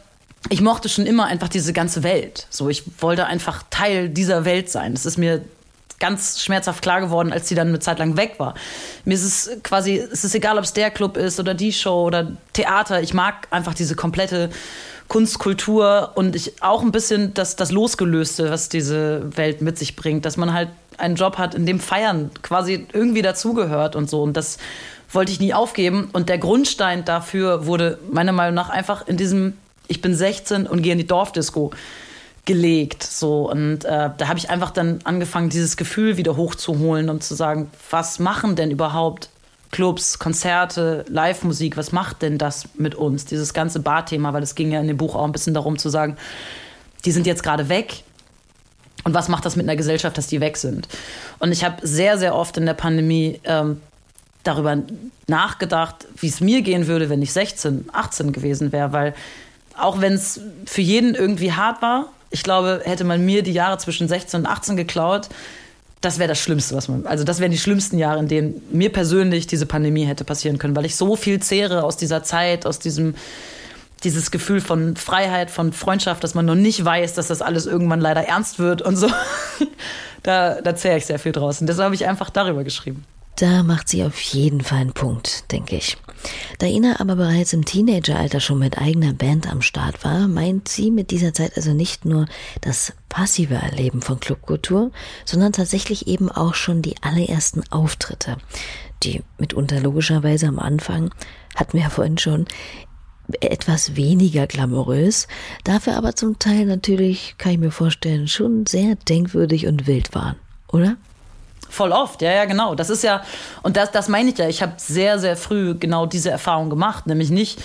[0.50, 2.48] ich mochte schon immer einfach diese ganze Welt.
[2.50, 4.94] So ich wollte einfach Teil dieser Welt sein.
[4.94, 5.44] Das ist mir
[6.00, 8.54] ganz schmerzhaft klar geworden, als sie dann eine Zeit lang weg war.
[9.06, 12.04] Mir ist es quasi, es ist egal, ob es der Club ist oder die Show
[12.04, 13.02] oder Theater.
[13.02, 14.50] Ich mag einfach diese komplette
[15.08, 19.96] Kunst, Kultur und ich auch ein bisschen das, das Losgelöste, was diese Welt mit sich
[19.96, 24.24] bringt, dass man halt einen Job hat, in dem Feiern quasi irgendwie dazugehört und so.
[24.24, 24.58] Und das
[25.12, 26.10] wollte ich nie aufgeben.
[26.14, 29.54] Und der Grundstein dafür wurde meiner Meinung nach einfach in diesem,
[29.88, 31.72] ich bin 16 und gehe in die Dorfdisco
[32.46, 33.04] gelegt.
[33.04, 33.50] So.
[33.50, 37.70] Und äh, da habe ich einfach dann angefangen, dieses Gefühl wieder hochzuholen und zu sagen,
[37.90, 39.30] was machen denn überhaupt
[39.72, 43.26] Clubs, Konzerte, Live-Musik, was macht denn das mit uns?
[43.26, 45.90] Dieses ganze Barthema, weil es ging ja in dem Buch auch ein bisschen darum zu
[45.90, 46.18] sagen,
[47.06, 48.04] die sind jetzt gerade weg.
[49.04, 50.88] Und was macht das mit einer Gesellschaft, dass die weg sind?
[51.40, 53.82] Und ich habe sehr, sehr oft in der Pandemie ähm,
[54.44, 54.78] darüber
[55.28, 59.14] nachgedacht, wie es mir gehen würde, wenn ich 16, 18 gewesen wäre, weil
[59.78, 63.78] auch wenn es für jeden irgendwie hart war, ich glaube, hätte man mir die Jahre
[63.78, 65.30] zwischen 16 und 18 geklaut,
[66.02, 68.92] das wäre das Schlimmste, was man, also das wären die schlimmsten Jahre, in denen mir
[68.92, 72.80] persönlich diese Pandemie hätte passieren können, weil ich so viel zehre aus dieser Zeit, aus
[72.80, 73.16] diesem,
[74.04, 78.00] dieses Gefühl von Freiheit, von Freundschaft, dass man noch nicht weiß, dass das alles irgendwann
[78.00, 79.10] leider ernst wird und so.
[80.24, 81.66] da, da zehre ich sehr viel draußen.
[81.66, 83.04] Deshalb habe ich einfach darüber geschrieben.
[83.38, 85.96] Da macht sie auf jeden Fall einen Punkt, denke ich.
[86.58, 90.90] Da Ina aber bereits im Teenageralter schon mit eigener Band am Start war, meint sie
[90.90, 92.26] mit dieser Zeit also nicht nur
[92.62, 94.92] das passive Erleben von Clubkultur,
[95.24, 98.38] sondern tatsächlich eben auch schon die allerersten Auftritte,
[99.04, 101.14] die mitunter logischerweise am Anfang,
[101.56, 102.46] hatten wir ja vorhin schon,
[103.42, 105.28] etwas weniger glamourös,
[105.64, 110.38] dafür aber zum Teil natürlich, kann ich mir vorstellen, schon sehr denkwürdig und wild waren,
[110.70, 110.98] oder?
[111.70, 112.76] Voll oft, ja, ja, genau.
[112.76, 113.24] Das ist ja,
[113.64, 117.08] und das, das meine ich ja, ich habe sehr, sehr früh genau diese Erfahrung gemacht,
[117.08, 117.60] nämlich nicht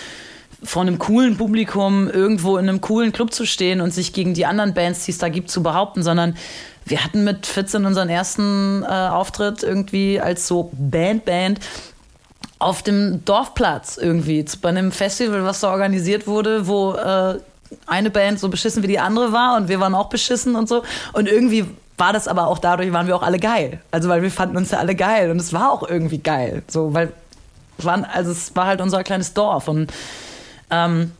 [0.64, 4.46] vor einem coolen Publikum irgendwo in einem coolen Club zu stehen und sich gegen die
[4.46, 6.36] anderen Bands, die es da gibt, zu behaupten, sondern
[6.84, 11.60] wir hatten mit 14 unseren ersten äh, Auftritt irgendwie als so Band-Band
[12.58, 17.38] auf dem Dorfplatz irgendwie, bei einem Festival, was da organisiert wurde, wo äh,
[17.86, 20.82] eine Band so beschissen wie die andere war und wir waren auch beschissen und so.
[21.12, 21.66] Und irgendwie
[22.02, 23.78] war das aber auch dadurch, waren wir auch alle geil.
[23.92, 26.64] Also weil wir fanden uns ja alle geil und es war auch irgendwie geil.
[26.66, 27.12] So, weil
[27.78, 29.92] waren, also es war halt unser kleines Dorf und
[30.70, 31.12] ähm,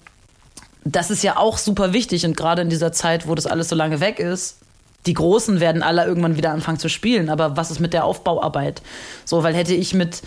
[0.84, 3.76] das ist ja auch super wichtig und gerade in dieser Zeit, wo das alles so
[3.76, 4.58] lange weg ist,
[5.06, 7.28] die Großen werden alle irgendwann wieder anfangen zu spielen.
[7.28, 8.82] Aber was ist mit der Aufbauarbeit?
[9.24, 10.22] So, weil hätte ich mit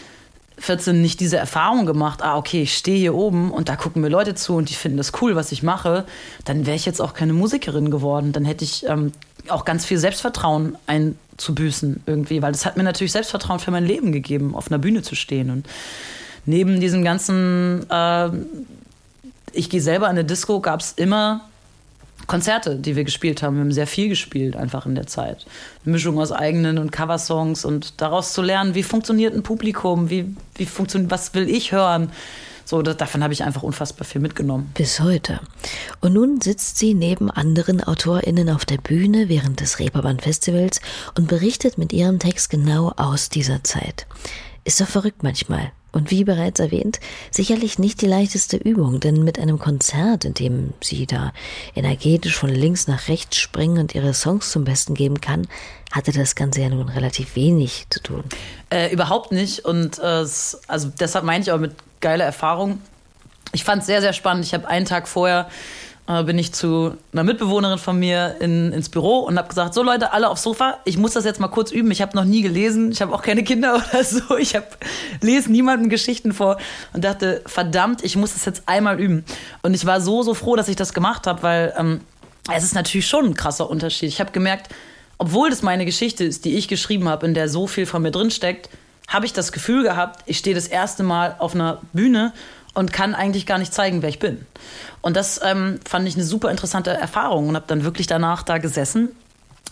[0.58, 4.10] 14 nicht diese Erfahrung gemacht, ah, okay, ich stehe hier oben und da gucken mir
[4.10, 6.06] Leute zu und die finden das cool, was ich mache,
[6.46, 8.32] dann wäre ich jetzt auch keine Musikerin geworden.
[8.32, 9.12] Dann hätte ich ähm,
[9.50, 14.12] auch ganz viel Selbstvertrauen einzubüßen irgendwie, weil das hat mir natürlich Selbstvertrauen für mein Leben
[14.12, 15.50] gegeben, auf einer Bühne zu stehen.
[15.50, 15.68] Und
[16.46, 18.30] neben diesem ganzen, äh,
[19.52, 21.42] ich gehe selber in eine Disco, gab es immer
[22.28, 23.56] Konzerte, die wir gespielt haben.
[23.56, 25.46] Wir haben sehr viel gespielt einfach in der Zeit.
[25.84, 30.36] Eine Mischung aus eigenen und Coversongs und daraus zu lernen, wie funktioniert ein Publikum, wie,
[30.56, 32.12] wie funktioniert, was will ich hören.
[32.68, 34.72] So, das, davon habe ich einfach unfassbar viel mitgenommen.
[34.74, 35.40] Bis heute.
[36.02, 40.82] Und nun sitzt sie neben anderen AutorInnen auf der Bühne während des Reeperbahn Festivals
[41.16, 44.08] und berichtet mit ihrem Text genau aus dieser Zeit.
[44.64, 45.72] Ist doch verrückt manchmal.
[45.96, 47.00] Und wie bereits erwähnt,
[47.32, 51.32] sicherlich nicht die leichteste Übung, denn mit einem Konzert, in dem sie da
[51.74, 55.48] energetisch von links nach rechts springen und ihre Songs zum Besten geben kann,
[55.94, 58.26] hatte das Ganze ja nun relativ wenig zu tun.
[58.70, 59.64] Äh, überhaupt nicht.
[59.64, 60.26] Und äh,
[60.68, 62.82] also deshalb meine ich auch mit geiler Erfahrung.
[63.54, 64.44] Ich fand es sehr, sehr spannend.
[64.44, 65.48] Ich habe einen Tag vorher
[66.08, 69.82] äh, bin ich zu einer Mitbewohnerin von mir in, ins Büro und habe gesagt, so
[69.82, 71.90] Leute, alle aufs Sofa, ich muss das jetzt mal kurz üben.
[71.92, 74.38] Ich habe noch nie gelesen, ich habe auch keine Kinder oder so.
[74.38, 74.78] Ich hab,
[75.22, 76.58] lese niemandem Geschichten vor
[76.94, 79.26] und dachte, verdammt, ich muss das jetzt einmal üben.
[79.64, 82.02] Und ich war so, so froh, dass ich das gemacht habe, weil ähm,
[82.54, 84.10] es ist natürlich schon ein krasser Unterschied.
[84.10, 84.70] Ich habe gemerkt,
[85.18, 88.12] obwohl das meine Geschichte ist, die ich geschrieben habe, in der so viel von mir
[88.12, 88.70] drin steckt,
[89.08, 92.34] habe ich das Gefühl gehabt, ich stehe das erste Mal auf einer Bühne
[92.76, 94.46] und kann eigentlich gar nicht zeigen, wer ich bin.
[95.02, 98.60] Und das ähm, fand ich eine super interessante Erfahrung und habe dann wirklich danach da
[98.60, 99.10] gesessen,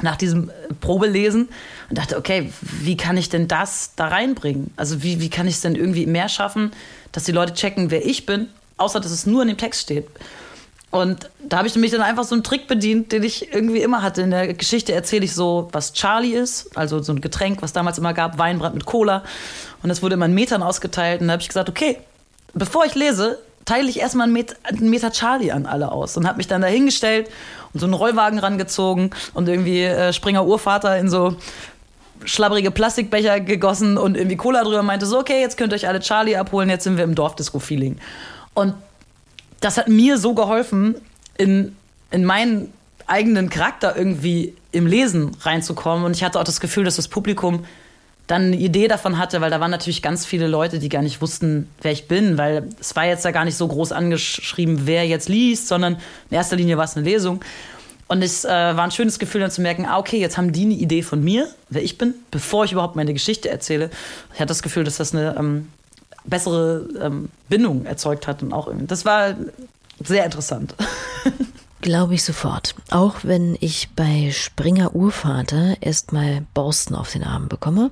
[0.01, 1.49] nach diesem äh, Probelesen
[1.89, 4.71] und dachte, okay, wie kann ich denn das da reinbringen?
[4.75, 6.71] Also wie, wie kann ich es denn irgendwie mehr schaffen,
[7.11, 10.07] dass die Leute checken, wer ich bin, außer dass es nur in dem Text steht.
[10.89, 14.03] Und da habe ich mich dann einfach so einen Trick bedient, den ich irgendwie immer
[14.03, 14.21] hatte.
[14.21, 17.97] In der Geschichte erzähle ich so, was Charlie ist, also so ein Getränk, was damals
[17.97, 19.23] immer gab, Weinbrand mit Cola.
[19.81, 21.21] Und das wurde immer in Metern ausgeteilt.
[21.21, 21.97] Und da habe ich gesagt, okay,
[22.53, 26.17] bevor ich lese, teile ich erstmal einen Meter, einen Meter Charlie an alle aus.
[26.17, 27.29] Und habe mich dann da hingestellt
[27.73, 31.35] und so einen Rollwagen rangezogen und irgendwie äh, Springer Urvater in so
[32.25, 35.99] schlabbrige Plastikbecher gegossen und irgendwie Cola drüber meinte so, okay, jetzt könnt ihr euch alle
[35.99, 37.97] Charlie abholen, jetzt sind wir im Dorfdisco-Feeling.
[38.53, 38.75] Und
[39.59, 40.95] das hat mir so geholfen,
[41.37, 41.75] in,
[42.11, 42.71] in meinen
[43.07, 46.05] eigenen Charakter irgendwie im Lesen reinzukommen.
[46.05, 47.65] Und ich hatte auch das Gefühl, dass das Publikum
[48.27, 51.21] dann eine Idee davon hatte, weil da waren natürlich ganz viele Leute, die gar nicht
[51.21, 55.05] wussten, wer ich bin, weil es war jetzt ja gar nicht so groß angeschrieben, wer
[55.05, 55.97] jetzt liest, sondern
[56.29, 57.41] in erster Linie war es eine Lesung.
[58.07, 60.63] Und es äh, war ein schönes Gefühl, dann zu merken, ah, okay, jetzt haben die
[60.63, 63.89] eine Idee von mir, wer ich bin, bevor ich überhaupt meine Geschichte erzähle.
[64.33, 65.69] Ich hatte das Gefühl, dass das eine ähm,
[66.25, 68.87] bessere ähm, Bindung erzeugt hat und auch irgendwie.
[68.87, 69.35] Das war
[70.03, 70.75] sehr interessant.
[71.83, 72.75] Glaube ich sofort.
[72.91, 77.89] Auch wenn ich bei Springer Urvater erstmal Borsten auf den Arm bekomme,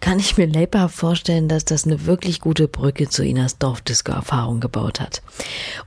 [0.00, 5.00] kann ich mir lebhaft vorstellen, dass das eine wirklich gute Brücke zu Inas Dorfdisco-Erfahrung gebaut
[5.00, 5.22] hat.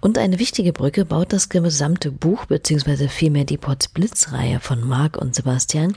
[0.02, 5.16] Und eine wichtige Brücke baut das gesamte Buch, beziehungsweise vielmehr die Pots Blitz-Reihe von Marc
[5.16, 5.96] und Sebastian,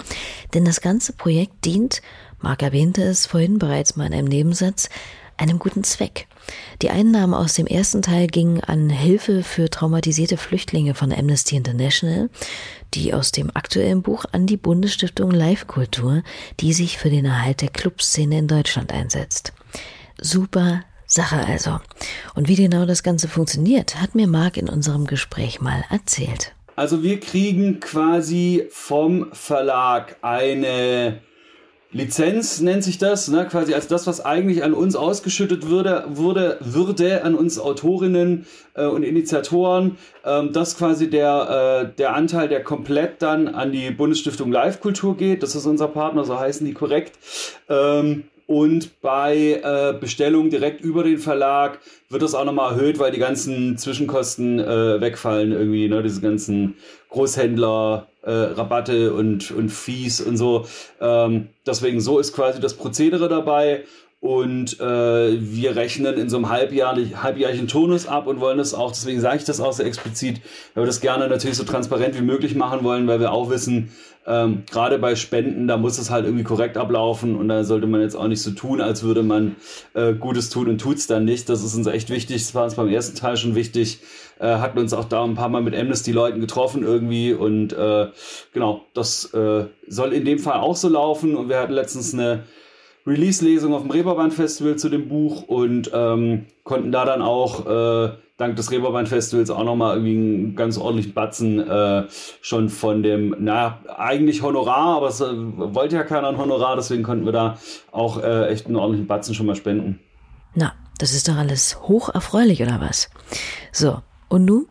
[0.53, 2.03] denn das ganze Projekt dient,
[2.43, 4.91] Marc erwähnte es vorhin bereits mal in einem Nebensatz,
[5.39, 6.29] einem guten Zweck.
[6.83, 12.29] Die Einnahmen aus dem ersten Teil gingen an Hilfe für traumatisierte Flüchtlinge von Amnesty International,
[12.95, 16.23] die aus dem aktuellen Buch an die Bundesstiftung Live Kultur,
[16.61, 19.53] die sich für den Erhalt der Clubszene in Deutschland einsetzt.
[20.21, 21.79] Super Sache also.
[22.35, 26.53] Und wie genau das Ganze funktioniert, hat mir Marc in unserem Gespräch mal erzählt.
[26.75, 31.21] Also wir kriegen quasi vom Verlag eine
[31.97, 33.47] Lizenz nennt sich das, ne?
[33.47, 38.85] quasi als das, was eigentlich an uns ausgeschüttet würde, würde, würde an uns Autorinnen äh,
[38.85, 44.53] und Initiatoren, ähm, das quasi der, äh, der Anteil, der komplett dann an die Bundesstiftung
[44.53, 45.43] Live Kultur geht.
[45.43, 47.19] Das ist unser Partner, so heißen die korrekt.
[47.69, 53.11] Ähm, und bei äh, Bestellung direkt über den Verlag wird das auch nochmal erhöht, weil
[53.11, 56.03] die ganzen Zwischenkosten äh, wegfallen irgendwie, ne?
[56.03, 56.77] diese ganzen
[57.11, 60.67] Großhändler, äh, Rabatte und, und Fees und so.
[61.01, 63.85] Ähm, deswegen so ist quasi das Prozedere dabei.
[64.21, 64.85] Und äh,
[65.41, 69.37] wir rechnen in so einem halbjährlich, halbjährlichen Turnus ab und wollen das auch, deswegen sage
[69.37, 70.41] ich das auch so explizit,
[70.75, 73.93] weil wir das gerne natürlich so transparent wie möglich machen wollen, weil wir auch wissen,
[74.27, 78.01] ähm, gerade bei Spenden, da muss es halt irgendwie korrekt ablaufen und da sollte man
[78.01, 79.57] jetzt auch nicht so tun, als würde man
[79.95, 81.49] äh, Gutes tun und tut's dann nicht.
[81.49, 82.43] Das ist uns echt wichtig.
[82.43, 84.01] Das war uns beim ersten Teil schon wichtig.
[84.41, 88.09] Äh, hatten uns auch da ein paar Mal mit Amnesty-Leuten getroffen irgendwie und äh,
[88.53, 92.43] genau, das äh, soll in dem Fall auch so laufen und wir hatten letztens eine
[93.07, 98.57] Release-Lesung auf dem Reeperbahn-Festival zu dem Buch und ähm, konnten da dann auch äh, dank
[98.57, 102.07] des Reeperbahn-Festivals auch nochmal irgendwie einen ganz ordentlichen Batzen äh,
[102.41, 107.03] schon von dem, na, eigentlich Honorar, aber es äh, wollte ja keiner ein Honorar, deswegen
[107.03, 107.59] konnten wir da
[107.93, 110.01] auch äh, echt einen ordentlichen Batzen schon mal spenden.
[110.55, 113.11] Na, das ist doch alles hoch erfreulich, oder was?
[113.73, 114.67] So, und nun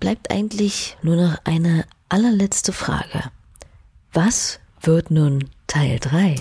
[0.00, 3.30] bleibt eigentlich nur noch eine allerletzte Frage.
[4.12, 6.34] Was wird nun Teil 3?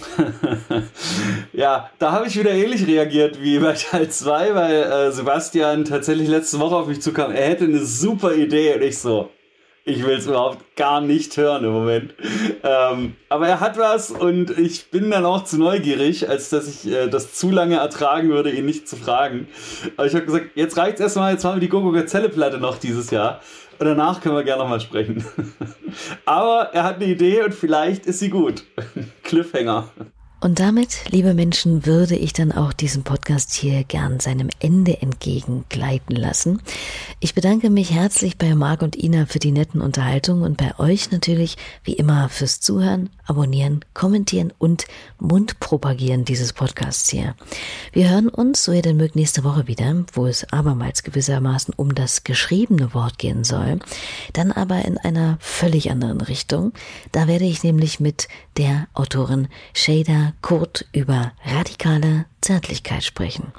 [1.54, 6.28] ja, da habe ich wieder ähnlich reagiert wie bei Teil 2, weil äh, Sebastian tatsächlich
[6.28, 7.32] letzte Woche auf mich zukam.
[7.32, 9.30] Er hätte eine super Idee und ich so,
[9.86, 12.13] ich will es überhaupt gar nicht hören im Moment.
[12.62, 16.91] Ähm, aber er hat was und ich bin dann auch zu neugierig, als dass ich
[16.91, 19.48] äh, das zu lange ertragen würde, ihn nicht zu fragen.
[19.96, 22.78] Aber ich habe gesagt, jetzt reicht's erstmal, jetzt machen wir die Gogo Gazelle Platte noch
[22.78, 23.39] dieses Jahr.
[23.82, 25.26] Und danach können wir gerne nochmal sprechen.
[26.26, 28.63] Aber er hat eine Idee und vielleicht ist sie gut.
[29.24, 29.89] Cliffhanger.
[30.43, 36.15] Und damit, liebe Menschen, würde ich dann auch diesen Podcast hier gern seinem Ende entgegengleiten
[36.15, 36.63] lassen.
[37.19, 41.12] Ich bedanke mich herzlich bei Marc und Ina für die netten Unterhaltungen und bei euch
[41.12, 44.86] natürlich wie immer fürs Zuhören, Abonnieren, Kommentieren und
[45.19, 47.36] Mundpropagieren dieses Podcasts hier.
[47.93, 51.93] Wir hören uns, so ihr denn mögt, nächste Woche wieder, wo es abermals gewissermaßen um
[51.93, 53.77] das geschriebene Wort gehen soll.
[54.34, 56.73] Dann aber in einer völlig anderen Richtung.
[57.12, 58.27] Da werde ich nämlich mit
[58.58, 63.52] der Autorin Shada Kurt über radikale Zärtlichkeit sprechen.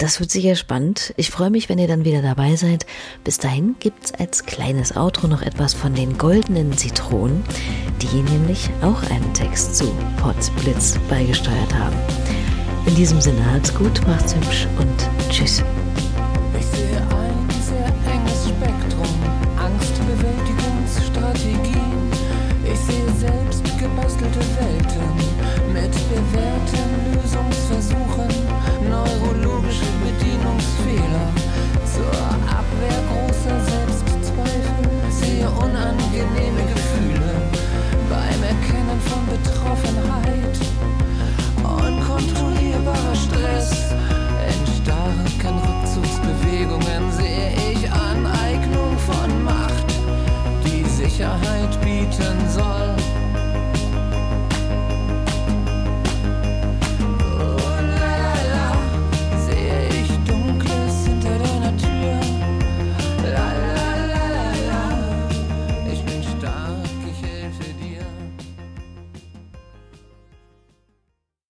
[0.00, 1.12] Das wird sicher spannend.
[1.18, 2.86] Ich freue mich, wenn ihr dann wieder dabei seid.
[3.22, 7.44] Bis dahin gibt's als kleines Outro noch etwas von den goldenen Zitronen,
[8.00, 11.96] die nämlich auch einen Text zu Potsblitz beigesteuert haben.
[12.86, 15.62] In diesem Sinne hat's gut, macht's hübsch und tschüss.